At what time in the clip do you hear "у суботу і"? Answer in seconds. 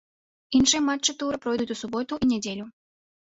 1.77-2.31